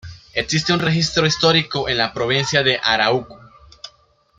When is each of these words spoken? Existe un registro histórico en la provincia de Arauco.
Existe 0.33 0.73
un 0.73 0.79
registro 0.79 1.27
histórico 1.27 1.87
en 1.87 1.99
la 1.99 2.11
provincia 2.11 2.63
de 2.63 2.79
Arauco. 2.83 3.37